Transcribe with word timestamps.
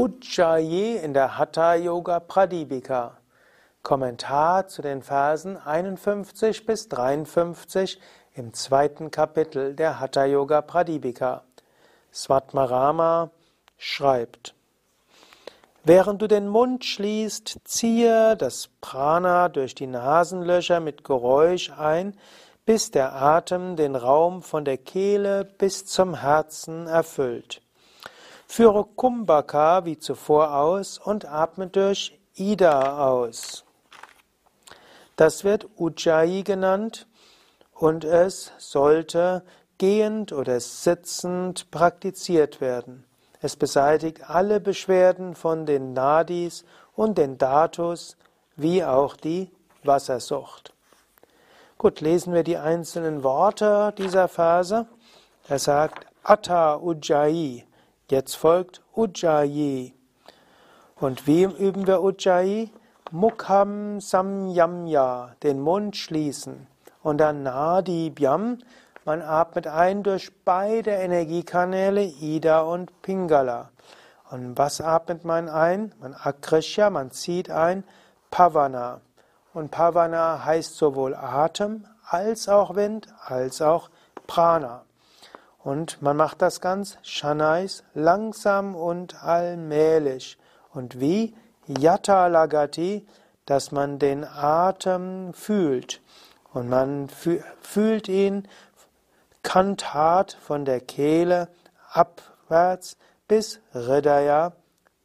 Ujjayi 0.00 0.96
in 0.96 1.12
der 1.12 1.36
Hatha 1.36 1.74
Yoga 1.74 2.20
Pradipika. 2.20 3.18
Kommentar 3.82 4.66
zu 4.66 4.80
den 4.80 5.02
Versen 5.02 5.58
51 5.58 6.64
bis 6.64 6.88
53 6.88 8.00
im 8.32 8.54
zweiten 8.54 9.10
Kapitel 9.10 9.74
der 9.74 10.00
Hatha 10.00 10.24
Yoga 10.24 10.62
Pradipika. 10.62 11.42
Svatmarama 12.14 13.30
schreibt: 13.76 14.54
Während 15.84 16.22
du 16.22 16.28
den 16.28 16.48
Mund 16.48 16.86
schließt, 16.86 17.58
ziehe 17.64 18.38
das 18.38 18.70
Prana 18.80 19.50
durch 19.50 19.74
die 19.74 19.86
Nasenlöcher 19.86 20.80
mit 20.80 21.04
Geräusch 21.04 21.72
ein, 21.72 22.16
bis 22.64 22.90
der 22.90 23.12
Atem 23.12 23.76
den 23.76 23.96
Raum 23.96 24.40
von 24.40 24.64
der 24.64 24.78
Kehle 24.78 25.44
bis 25.44 25.84
zum 25.84 26.14
Herzen 26.14 26.86
erfüllt. 26.86 27.60
Führe 28.52 28.84
Kumbhaka 28.84 29.84
wie 29.84 29.96
zuvor 29.96 30.56
aus 30.56 30.98
und 30.98 31.24
atme 31.24 31.68
durch 31.68 32.18
Ida 32.34 33.06
aus. 33.06 33.64
Das 35.14 35.44
wird 35.44 35.68
Ujjayi 35.78 36.42
genannt 36.42 37.06
und 37.72 38.02
es 38.02 38.50
sollte 38.58 39.44
gehend 39.78 40.32
oder 40.32 40.58
sitzend 40.58 41.70
praktiziert 41.70 42.60
werden. 42.60 43.04
Es 43.40 43.54
beseitigt 43.54 44.28
alle 44.28 44.58
Beschwerden 44.58 45.36
von 45.36 45.64
den 45.64 45.92
Nadis 45.92 46.64
und 46.96 47.18
den 47.18 47.38
Datus, 47.38 48.16
wie 48.56 48.84
auch 48.84 49.14
die 49.16 49.52
Wassersucht. 49.84 50.74
Gut, 51.78 52.00
lesen 52.00 52.34
wir 52.34 52.42
die 52.42 52.56
einzelnen 52.56 53.22
Worte 53.22 53.94
dieser 53.96 54.26
Phase. 54.26 54.88
Er 55.46 55.60
sagt 55.60 56.04
Atta 56.24 56.78
Ujjayi, 56.78 57.64
Jetzt 58.10 58.34
folgt 58.34 58.82
Ujjayi. 58.96 59.94
Und 60.96 61.28
wie 61.28 61.44
üben 61.44 61.86
wir 61.86 62.02
Ujjayi? 62.02 62.72
Mukham 63.12 64.00
Samyamya, 64.00 65.36
den 65.44 65.60
Mund 65.60 65.96
schließen. 65.96 66.66
Und 67.04 67.18
dann 67.18 67.44
Nadibhyam, 67.44 68.58
man 69.04 69.22
atmet 69.22 69.68
ein 69.68 70.02
durch 70.02 70.32
beide 70.44 70.90
Energiekanäle, 70.90 72.02
Ida 72.02 72.62
und 72.62 73.00
Pingala. 73.00 73.70
Und 74.28 74.58
was 74.58 74.80
atmet 74.80 75.24
man 75.24 75.48
ein? 75.48 75.94
Man 76.00 76.12
Akrishya, 76.14 76.90
man 76.90 77.12
zieht 77.12 77.48
ein, 77.48 77.84
Pavana. 78.32 79.02
Und 79.54 79.70
Pavana 79.70 80.44
heißt 80.44 80.74
sowohl 80.74 81.14
Atem 81.14 81.86
als 82.08 82.48
auch 82.48 82.74
Wind, 82.74 83.06
als 83.24 83.62
auch 83.62 83.88
Prana. 84.26 84.82
Und 85.62 86.00
man 86.00 86.16
macht 86.16 86.40
das 86.40 86.60
ganz 86.60 86.96
Shanais 87.02 87.84
langsam 87.94 88.74
und 88.74 89.22
allmählich. 89.22 90.38
Und 90.72 91.00
wie? 91.00 91.34
Yata 91.66 92.26
Lagati, 92.28 93.06
dass 93.44 93.70
man 93.70 93.98
den 93.98 94.24
Atem 94.24 95.32
fühlt. 95.34 96.00
Und 96.52 96.68
man 96.68 97.08
fühlt 97.08 98.08
ihn 98.08 98.48
kantat 99.42 100.36
von 100.40 100.64
der 100.64 100.80
Kehle 100.80 101.48
abwärts 101.92 102.96
bis 103.28 103.60
Hridaya, 103.72 104.52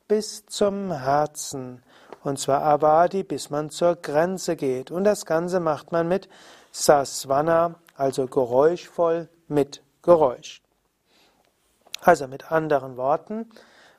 bis 0.08 0.46
zum 0.46 0.92
Herzen. 0.92 1.84
Und 2.24 2.40
zwar 2.40 2.64
Avadi, 2.64 3.24
bis 3.24 3.50
man 3.50 3.70
zur 3.70 3.96
Grenze 3.96 4.56
geht. 4.56 4.90
Und 4.90 5.04
das 5.04 5.26
Ganze 5.26 5.60
macht 5.60 5.92
man 5.92 6.08
mit 6.08 6.28
Sasvana, 6.72 7.76
also 7.96 8.26
geräuschvoll 8.26 9.30
mit 9.48 9.85
Geräusch. 10.06 10.62
Also 12.02 12.28
mit 12.28 12.52
anderen 12.52 12.96
Worten, 12.96 13.50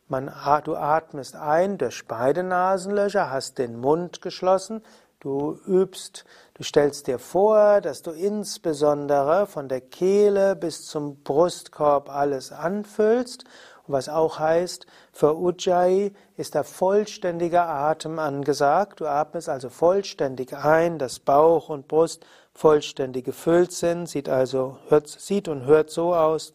man, 0.07 0.33
du 0.63 0.77
atmest 0.77 1.35
ein 1.35 1.79
durch 1.79 2.07
beide 2.07 2.45
Nasenlöcher, 2.45 3.29
hast 3.33 3.59
den 3.59 3.81
Mund 3.81 4.23
geschlossen, 4.23 4.85
du 5.19 5.59
übst, 5.67 6.25
du 6.55 6.63
stellst 6.63 7.09
dir 7.09 7.19
vor, 7.19 7.81
dass 7.81 8.03
du 8.03 8.13
insbesondere 8.13 9.49
von 9.49 9.69
der 9.69 9.81
Kehle 9.81 10.55
bis 10.55 10.87
zum 10.87 11.25
Brustkorb 11.25 12.09
alles 12.09 12.53
anfüllst. 12.53 13.43
Was 13.89 14.09
auch 14.09 14.39
heißt, 14.39 14.87
für 15.13 15.37
Ujjayi 15.37 16.13
ist 16.37 16.55
der 16.55 16.65
vollständige 16.65 17.63
Atem 17.63 18.21
angesagt. 18.21 19.01
Du 19.01 19.07
atmest 19.07 19.49
also 19.49 19.71
vollständig 19.71 20.57
ein, 20.57 20.99
dass 20.99 21.19
Bauch 21.19 21.69
und 21.69 21.89
Brust 21.89 22.25
vollständig 22.57 23.27
gefüllt 23.27 23.71
sind, 23.71 24.09
sieht 24.09 24.29
also 24.29 24.79
hört, 24.89 25.09
sieht 25.09 25.47
und 25.47 25.67
hört 25.67 25.91
so 25.91 26.15
aus. 26.15 26.55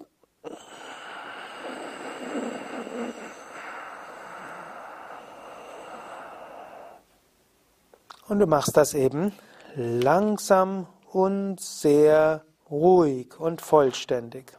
Und 8.27 8.39
du 8.39 8.47
machst 8.47 8.75
das 8.77 8.93
eben 8.93 9.31
langsam 9.75 10.87
und 11.11 11.59
sehr 11.59 12.45
ruhig 12.69 13.39
und 13.39 13.61
vollständig. 13.61 14.57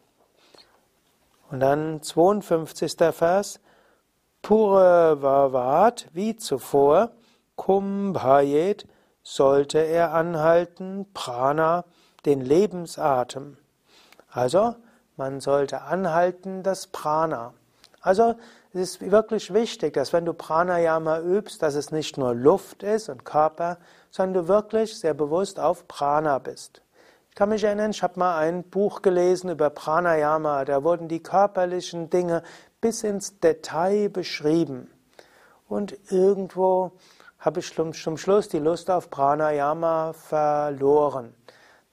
Und 1.51 1.61
dann 1.61 2.03
52. 2.03 2.93
Vers. 3.13 3.61
Pure 4.43 5.23
Vavat, 5.23 6.09
wie 6.13 6.37
zuvor, 6.37 7.13
Kumbhayet, 7.57 8.87
sollte 9.23 9.79
er 9.79 10.13
anhalten, 10.13 11.07
Prana, 11.15 11.85
den 12.25 12.41
Lebensatem. 12.41 13.57
Also, 14.31 14.75
man 15.17 15.41
sollte 15.41 15.83
anhalten 15.83 16.63
das 16.63 16.87
Prana. 16.87 17.55
Also, 18.01 18.35
es 18.73 18.97
ist 18.97 19.11
wirklich 19.11 19.53
wichtig, 19.53 19.95
dass 19.95 20.13
wenn 20.13 20.25
du 20.25 20.33
Pranayama 20.33 21.21
übst, 21.21 21.63
dass 21.63 21.75
es 21.75 21.93
nicht 21.93 22.17
nur 22.17 22.35
Luft 22.35 22.83
ist 22.83 23.09
und 23.09 23.25
Körper, 23.25 23.79
sondern 24.11 24.43
du 24.45 24.49
wirklich 24.49 24.99
sehr 24.99 25.15
bewusst 25.15 25.61
auf 25.61 25.87
Prana 25.87 26.39
bist. 26.39 26.83
Ich 27.29 27.37
kann 27.37 27.51
mich 27.51 27.65
erinnern, 27.65 27.91
ich 27.91 28.03
habe 28.03 28.19
mal 28.19 28.39
ein 28.39 28.63
Buch 28.63 29.03
gelesen 29.03 29.51
über 29.51 29.71
Pranayama, 29.71 30.65
da 30.65 30.83
wurden 30.85 31.09
die 31.09 31.23
körperlichen 31.23 32.11
Dinge 32.11 32.43
bis 32.81 33.05
ins 33.05 33.41
Detail 33.41 34.09
beschrieben. 34.09 34.91
Und 35.69 35.97
irgendwo 36.11 36.93
habe 37.43 37.59
ich 37.59 37.75
zum 37.75 38.17
Schluss 38.17 38.49
die 38.49 38.61
Lust 38.61 38.89
auf 38.89 39.11
Pranayama 39.11 40.13
verloren. 40.13 41.35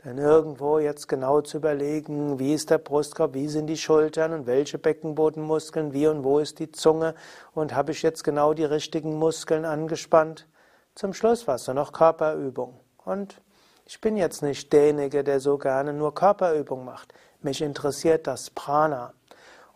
Denn 0.06 0.20
irgendwo 0.20 0.78
jetzt 0.78 1.10
genau 1.10 1.42
zu 1.42 1.58
überlegen, 1.58 2.38
wie 2.38 2.54
ist 2.54 2.70
der 2.70 2.78
Brustkorb, 2.78 3.34
wie 3.34 3.48
sind 3.48 3.66
die 3.66 3.76
Schultern 3.76 4.32
und 4.32 4.46
welche 4.46 4.78
Beckenbodenmuskeln, 4.78 5.92
wie 5.92 6.08
und 6.08 6.24
wo 6.24 6.38
ist 6.38 6.60
die 6.60 6.72
Zunge 6.72 7.16
und 7.54 7.74
habe 7.76 7.92
ich 7.92 8.04
jetzt 8.04 8.24
genau 8.24 8.54
die 8.54 8.64
richtigen 8.64 9.18
Muskeln 9.18 9.66
angespannt. 9.66 10.48
Zum 10.94 11.14
Schluss 11.14 11.48
war 11.48 11.56
es 11.56 11.66
nur 11.66 11.74
noch 11.74 11.94
Körperübung. 11.94 12.80
Und 13.04 13.42
ich 13.86 14.00
bin 14.00 14.18
jetzt 14.18 14.44
nicht 14.44 14.72
derjenige, 14.72 15.24
der 15.24 15.40
so 15.40 15.58
gerne 15.58 15.94
nur 15.94 16.14
Körperübung 16.14 16.86
macht. 16.86 17.12
Mich 17.42 17.62
interessiert 17.62 18.28
das 18.28 18.52
Prana. 18.52 19.14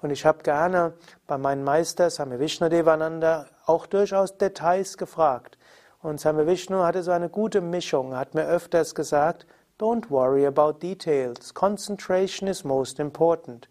Und 0.04 0.12
ich 0.12 0.26
habe 0.26 0.44
gerne 0.44 0.92
bei 1.28 1.38
meinen 1.38 1.64
Meister 1.64 2.10
Swami 2.10 2.38
Vishnudevananda 2.38 3.46
auch 3.66 3.86
durchaus 3.86 4.38
Details 4.38 4.98
gefragt. 4.98 5.58
Und 6.02 6.20
Swami 6.20 6.46
Vishnu 6.46 6.84
hatte 6.84 7.04
so 7.04 7.12
eine 7.12 7.30
gute 7.30 7.62
Mischung, 7.62 8.14
hat 8.14 8.36
mir 8.36 8.46
öfters 8.46 8.96
gesagt, 8.96 9.48
don't 9.80 10.10
worry 10.10 10.46
about 10.46 10.74
details, 10.74 11.54
concentration 11.54 12.50
is 12.50 12.66
most 12.66 13.00
important. 13.00 13.70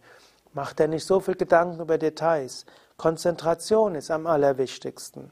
Mach 0.54 0.72
dir 0.72 0.88
nicht 0.88 1.04
so 1.04 1.20
viel 1.20 1.34
Gedanken 1.34 1.82
über 1.82 1.98
Details. 1.98 2.64
Konzentration 2.96 3.94
ist 3.94 4.10
am 4.10 4.26
allerwichtigsten. 4.26 5.30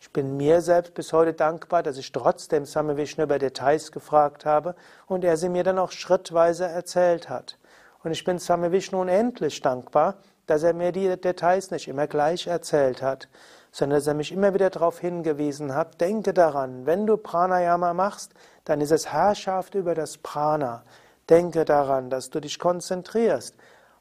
Ich 0.00 0.12
bin 0.12 0.36
mir 0.36 0.62
selbst 0.62 0.94
bis 0.94 1.12
heute 1.12 1.32
dankbar, 1.32 1.84
dass 1.84 1.96
ich 1.96 2.10
trotzdem 2.10 2.66
Swami 2.66 2.96
Vishnu 2.96 3.22
über 3.22 3.38
Details 3.38 3.92
gefragt 3.92 4.44
habe 4.44 4.74
und 5.06 5.22
er 5.22 5.36
sie 5.36 5.48
mir 5.48 5.62
dann 5.62 5.78
auch 5.78 5.92
schrittweise 5.92 6.64
erzählt 6.64 7.28
hat. 7.28 7.56
Und 8.02 8.12
ich 8.12 8.24
bin 8.24 8.38
Swami 8.38 8.70
Vishnu 8.70 9.00
unendlich 9.00 9.60
dankbar, 9.60 10.14
dass 10.46 10.62
er 10.62 10.72
mir 10.72 10.92
die 10.92 11.16
Details 11.20 11.70
nicht 11.70 11.88
immer 11.88 12.06
gleich 12.06 12.46
erzählt 12.46 13.02
hat, 13.02 13.28
sondern 13.70 13.98
dass 13.98 14.06
er 14.06 14.14
mich 14.14 14.32
immer 14.32 14.54
wieder 14.54 14.70
darauf 14.70 14.98
hingewiesen 14.98 15.74
hat, 15.74 16.00
denke 16.00 16.32
daran, 16.32 16.86
wenn 16.86 17.06
du 17.06 17.16
Pranayama 17.16 17.92
machst, 17.92 18.32
dann 18.64 18.80
ist 18.80 18.92
es 18.92 19.12
Herrschaft 19.12 19.74
über 19.74 19.94
das 19.94 20.18
Prana. 20.18 20.84
Denke 21.28 21.64
daran, 21.64 22.08
dass 22.08 22.30
du 22.30 22.40
dich 22.40 22.58
konzentrierst 22.58 23.54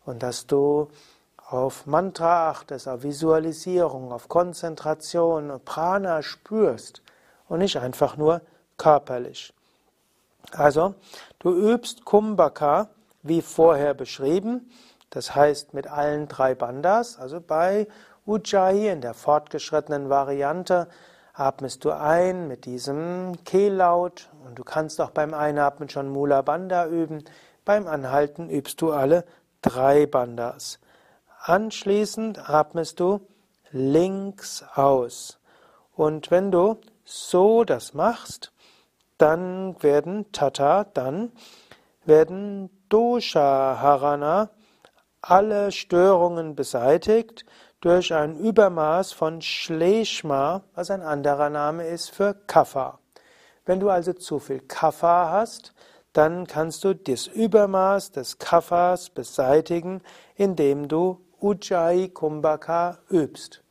und 0.05 0.23
dass 0.23 0.47
du 0.47 0.89
auf 1.49 1.85
Mantra 1.85 2.49
achtest, 2.49 2.87
auf 2.87 3.03
Visualisierung, 3.03 4.11
auf 4.11 4.27
Konzentration 4.27 5.51
und 5.51 5.65
Prana 5.65 6.21
spürst 6.21 7.01
und 7.47 7.59
nicht 7.59 7.77
einfach 7.77 8.17
nur 8.17 8.41
körperlich. 8.77 9.53
Also, 10.51 10.95
du 11.39 11.53
übst 11.53 12.05
Kumbhaka 12.05 12.89
wie 13.23 13.41
vorher 13.41 13.93
beschrieben, 13.93 14.69
das 15.09 15.35
heißt 15.35 15.73
mit 15.73 15.87
allen 15.87 16.27
drei 16.27 16.55
Bandas, 16.55 17.17
also 17.17 17.41
bei 17.41 17.87
Ujjayi 18.25 18.89
in 18.89 19.01
der 19.01 19.13
fortgeschrittenen 19.13 20.09
Variante 20.09 20.87
atmest 21.33 21.85
du 21.85 21.91
ein 21.91 22.47
mit 22.47 22.65
diesem 22.65 23.33
Kehllaut 23.45 24.29
und 24.45 24.57
du 24.57 24.63
kannst 24.63 24.99
auch 24.99 25.11
beim 25.11 25.33
Einatmen 25.33 25.87
schon 25.87 26.09
Mula 26.09 26.41
Bandha 26.41 26.87
üben. 26.87 27.23
Beim 27.63 27.87
Anhalten 27.87 28.49
übst 28.49 28.81
du 28.81 28.91
alle 28.91 29.23
drei 29.61 30.05
Bandas. 30.07 30.79
Anschließend 31.39 32.49
atmest 32.49 32.99
du 32.99 33.21
links 33.71 34.65
aus. 34.73 35.39
Und 35.95 36.31
wenn 36.31 36.51
du 36.51 36.79
so 37.05 37.63
das 37.63 37.93
machst, 37.93 38.51
dann 39.17 39.81
werden 39.81 40.31
Tata, 40.31 40.83
dann 40.83 41.31
werden 42.07 42.69
Dosha 42.89 43.79
Harana, 43.81 44.49
alle 45.21 45.71
Störungen 45.71 46.55
beseitigt 46.55 47.45
durch 47.81 48.13
ein 48.13 48.37
Übermaß 48.37 49.11
von 49.11 49.41
Shleshma, 49.41 50.63
was 50.73 50.89
ein 50.89 51.01
anderer 51.01 51.49
Name 51.49 51.87
ist 51.87 52.09
für 52.09 52.33
Kapha. 52.33 52.99
Wenn 53.65 53.79
du 53.79 53.89
also 53.89 54.13
zu 54.13 54.39
viel 54.39 54.61
Kapha 54.61 55.31
hast, 55.31 55.73
dann 56.13 56.47
kannst 56.47 56.83
du 56.83 56.95
das 56.95 57.27
Übermaß 57.27 58.11
des 58.11 58.39
Kaphas 58.39 59.09
beseitigen, 59.09 60.01
indem 60.35 60.87
du 60.87 61.21
Ujjayi 61.39 62.09
Kumbhaka 62.09 62.97
übst. 63.11 63.61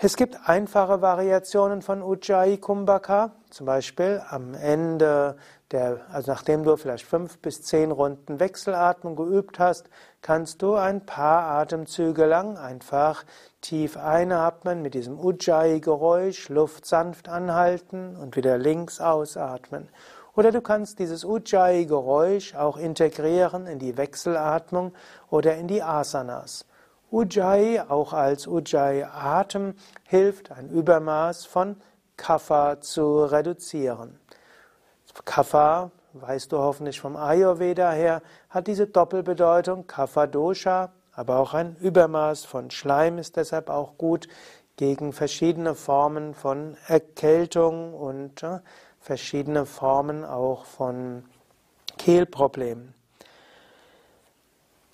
Es 0.00 0.16
gibt 0.16 0.38
einfache 0.48 1.02
Variationen 1.02 1.82
von 1.82 2.02
Ujjayi 2.02 2.58
Kumbhaka, 2.58 3.32
zum 3.50 3.66
Beispiel 3.66 4.22
am 4.28 4.54
Ende 4.54 5.36
der, 5.70 6.00
also 6.10 6.32
nachdem 6.32 6.64
du 6.64 6.76
vielleicht 6.76 7.04
fünf 7.04 7.38
bis 7.38 7.62
zehn 7.62 7.90
Runden 7.90 8.40
Wechselatmung 8.40 9.16
geübt 9.16 9.58
hast, 9.58 9.90
kannst 10.22 10.62
du 10.62 10.74
ein 10.74 11.04
paar 11.04 11.42
Atemzüge 11.42 12.24
lang 12.24 12.56
einfach 12.56 13.24
tief 13.60 13.96
einatmen 13.96 14.80
mit 14.80 14.94
diesem 14.94 15.18
Ujjayi-Geräusch, 15.18 16.48
Luft 16.48 16.86
sanft 16.86 17.28
anhalten 17.28 18.16
und 18.16 18.36
wieder 18.36 18.56
links 18.56 19.00
ausatmen. 19.00 19.88
Oder 20.34 20.52
du 20.52 20.60
kannst 20.60 21.00
dieses 21.00 21.24
Ujjayi-Geräusch 21.24 22.54
auch 22.54 22.76
integrieren 22.76 23.66
in 23.66 23.78
die 23.78 23.96
Wechselatmung 23.96 24.94
oder 25.30 25.56
in 25.56 25.66
die 25.66 25.82
Asanas. 25.82 26.64
Ujjayi, 27.10 27.80
auch 27.80 28.12
als 28.12 28.46
Ujjayi-Atem, 28.46 29.74
hilft 30.04 30.52
ein 30.52 30.68
Übermaß 30.68 31.46
von 31.46 31.76
Kapha 32.16 32.80
zu 32.80 33.24
reduzieren. 33.24 34.20
Kapha, 35.24 35.90
weißt 36.12 36.52
du 36.52 36.58
hoffentlich 36.58 37.00
vom 37.00 37.16
Ayurveda 37.16 37.92
her, 37.92 38.22
hat 38.50 38.66
diese 38.66 38.86
Doppelbedeutung 38.86 39.86
Kapha 39.86 40.26
Dosha, 40.26 40.92
aber 41.12 41.38
auch 41.38 41.54
ein 41.54 41.76
Übermaß 41.80 42.44
von 42.44 42.70
Schleim 42.70 43.18
ist 43.18 43.36
deshalb 43.36 43.70
auch 43.70 43.98
gut 43.98 44.28
gegen 44.76 45.12
verschiedene 45.12 45.74
Formen 45.74 46.34
von 46.34 46.76
Erkältung 46.86 47.94
und 47.94 48.42
äh, 48.42 48.60
verschiedene 49.00 49.66
Formen 49.66 50.24
auch 50.24 50.64
von 50.64 51.24
Kehlproblemen. 51.98 52.94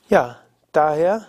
Ja, 0.09 0.38
daher 0.73 1.26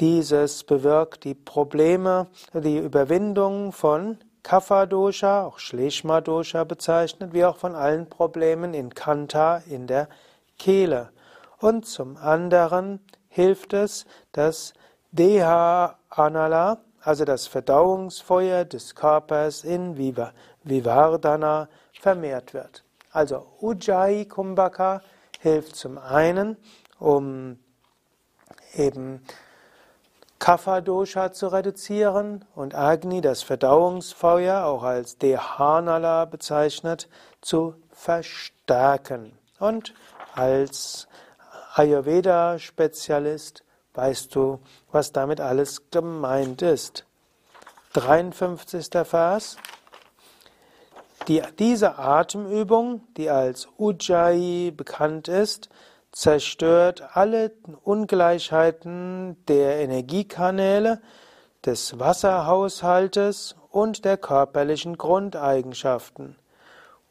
dieses 0.00 0.64
bewirkt 0.64 1.24
die 1.24 1.34
Probleme, 1.34 2.26
die 2.52 2.78
Überwindung 2.78 3.72
von 3.72 4.18
Kapha-Dosha, 4.46 5.44
auch 5.44 5.58
Shleshma-Dosha 5.58 6.62
bezeichnet, 6.62 7.32
wie 7.32 7.44
auch 7.44 7.56
von 7.56 7.74
allen 7.74 8.08
Problemen 8.08 8.74
in 8.74 8.94
Kanta, 8.94 9.60
in 9.68 9.88
der 9.88 10.08
Kehle. 10.56 11.10
Und 11.58 11.84
zum 11.84 12.16
anderen 12.16 13.00
hilft 13.28 13.72
es, 13.72 14.06
dass 14.30 14.72
Deha 15.10 15.98
Anala, 16.10 16.78
also 17.00 17.24
das 17.24 17.48
Verdauungsfeuer 17.48 18.64
des 18.64 18.94
Körpers 18.94 19.64
in 19.64 19.96
Vivardhana, 19.96 21.68
vermehrt 22.00 22.54
wird. 22.54 22.84
Also 23.10 23.48
Ujjayi 23.60 24.26
Kumbhaka 24.26 25.02
hilft 25.40 25.74
zum 25.74 25.98
einen, 25.98 26.56
um 27.00 27.58
eben 28.76 29.24
Kapha-Dosha 30.46 31.32
zu 31.32 31.48
reduzieren 31.48 32.44
und 32.54 32.72
Agni, 32.72 33.20
das 33.20 33.42
Verdauungsfeuer, 33.42 34.64
auch 34.64 34.84
als 34.84 35.18
Dehanala 35.18 36.24
bezeichnet, 36.24 37.08
zu 37.40 37.74
verstärken. 37.90 39.36
Und 39.58 39.92
als 40.36 41.08
Ayurveda-Spezialist 41.74 43.64
weißt 43.94 44.32
du, 44.36 44.60
was 44.92 45.10
damit 45.10 45.40
alles 45.40 45.90
gemeint 45.90 46.62
ist. 46.62 47.06
53. 47.94 48.86
Vers. 49.02 49.56
Die, 51.26 51.42
diese 51.58 51.98
Atemübung, 51.98 53.00
die 53.16 53.30
als 53.30 53.66
Ujjayi 53.80 54.70
bekannt 54.70 55.26
ist, 55.26 55.70
zerstört 56.16 57.14
alle 57.14 57.52
Ungleichheiten 57.84 59.36
der 59.48 59.80
Energiekanäle, 59.80 61.02
des 61.66 61.98
Wasserhaushaltes 61.98 63.54
und 63.70 64.06
der 64.06 64.16
körperlichen 64.16 64.96
Grundeigenschaften. 64.96 66.36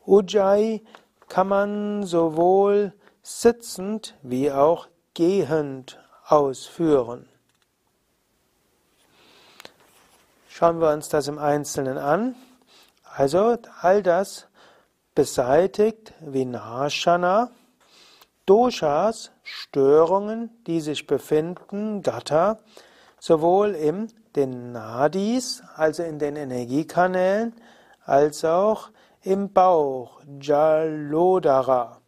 Ujjayi 0.08 0.84
kann 1.28 1.48
man 1.48 2.04
sowohl 2.04 2.94
sitzend 3.22 4.16
wie 4.24 4.52
auch 4.52 4.88
gehend 5.14 6.00
ausführen. 6.26 7.28
Schauen 10.50 10.80
wir 10.80 10.92
uns 10.92 11.10
das 11.10 11.28
im 11.28 11.38
Einzelnen 11.38 12.00
an. 12.00 12.34
Also 13.04 13.58
all 13.82 14.02
das 14.02 14.48
beseitigt 15.14 16.14
Vinashana, 16.22 17.52
Doshas, 18.46 19.32
Störungen, 19.44 20.50
die 20.68 20.80
sich 20.82 21.08
befinden, 21.08 22.02
Gata, 22.04 22.60
sowohl 23.20 23.72
in 23.72 24.12
den 24.36 24.72
Nadis, 24.72 25.64
also 25.76 26.04
in 26.04 26.20
den 26.20 26.36
Energiekanälen, 26.36 27.54
als 28.06 28.46
auch 28.46 28.90
im 29.24 29.52
Bauch, 29.52 30.22
Jalodara. 30.40 32.02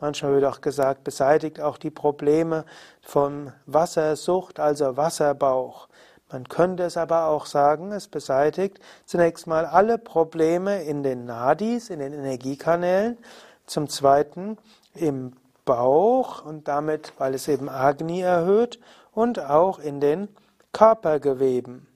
Manchmal 0.00 0.32
wird 0.32 0.44
auch 0.44 0.60
gesagt, 0.60 1.04
beseitigt 1.04 1.60
auch 1.60 1.76
die 1.76 1.90
Probleme 1.90 2.64
von 3.02 3.52
Wassersucht, 3.66 4.60
also 4.60 4.96
Wasserbauch. 4.96 5.88
Man 6.32 6.48
könnte 6.48 6.84
es 6.84 6.96
aber 6.96 7.26
auch 7.26 7.46
sagen, 7.46 7.92
es 7.92 8.08
beseitigt 8.08 8.80
zunächst 9.04 9.46
mal 9.46 9.66
alle 9.66 9.98
Probleme 9.98 10.82
in 10.82 11.02
den 11.02 11.26
Nadis, 11.26 11.90
in 11.90 11.98
den 11.98 12.12
Energiekanälen, 12.12 13.18
zum 13.66 13.88
Zweiten 13.88 14.58
im 14.94 15.32
Bauch 15.64 16.44
und 16.44 16.68
damit, 16.68 17.12
weil 17.18 17.34
es 17.34 17.48
eben 17.48 17.68
Agni 17.68 18.20
erhöht 18.20 18.78
und 19.12 19.38
auch 19.38 19.78
in 19.78 20.00
den 20.00 20.28
Körpergeweben. 20.72 21.86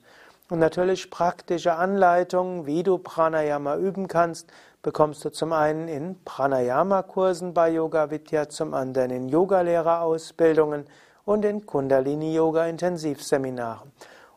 Und 0.50 0.58
natürlich 0.58 1.10
praktische 1.10 1.74
Anleitungen, 1.74 2.66
wie 2.66 2.82
du 2.82 2.98
Pranayama 2.98 3.76
üben 3.76 4.08
kannst, 4.08 4.52
bekommst 4.82 5.24
du 5.24 5.30
zum 5.30 5.54
einen 5.54 5.88
in 5.88 6.22
Pranayama-Kursen 6.22 7.54
bei 7.54 7.70
Yoga 7.70 8.10
Vidya, 8.10 8.50
zum 8.50 8.74
anderen 8.74 9.10
in 9.10 9.30
Yogalehrerausbildungen 9.30 10.84
und 11.24 11.46
in 11.46 11.64
Kundalini-Yoga-Intensivseminaren. 11.64 13.90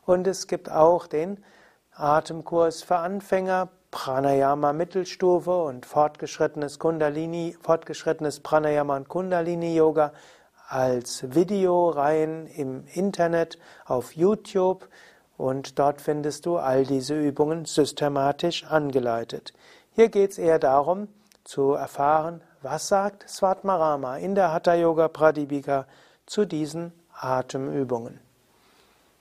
Und 0.06 0.28
es 0.28 0.48
gibt 0.48 0.72
auch 0.72 1.08
den 1.08 1.44
Atemkurs 1.94 2.84
für 2.84 2.96
Anfänger, 2.96 3.68
Pranayama 3.92 4.72
Mittelstufe 4.72 5.62
und 5.64 5.86
fortgeschrittenes 5.86 6.80
Kundalini, 6.80 7.58
fortgeschrittenes 7.62 8.40
Pranayama 8.40 8.96
und 8.96 9.10
Kundalini 9.10 9.76
Yoga 9.76 10.14
als 10.70 11.36
Videoreihen 11.36 12.48
im 12.48 12.86
Internet 12.94 13.60
auf 13.86 14.16
YouTube 14.16 14.88
und 15.38 15.79
dort 15.79 16.01
findest 16.01 16.46
du 16.46 16.58
all 16.58 16.86
diese 16.86 17.17
Übungen 17.20 17.65
systematisch 17.65 18.65
angeleitet. 18.65 19.53
Hier 19.91 20.10
geht 20.10 20.32
es 20.32 20.38
eher 20.38 20.60
darum, 20.60 21.08
zu 21.44 21.72
erfahren, 21.74 22.41
was 22.62 22.88
sagt 22.88 23.27
Svatmarama 23.29 24.17
in 24.17 24.36
der 24.36 24.51
Hatha 24.51 24.75
Yoga 24.75 25.08
Pradipika 25.08 25.88
zu 26.25 26.46
diesen 26.46 26.91
Atemübungen. 27.13 28.20